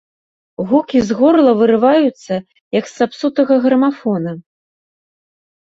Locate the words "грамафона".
3.69-4.31